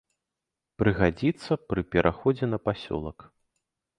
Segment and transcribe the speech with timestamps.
[0.81, 3.19] Прыгадзіцца пры пераходзе на пасёлак.